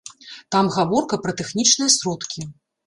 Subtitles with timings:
[0.55, 2.53] Там гаворка пра тэхнічныя сродкі.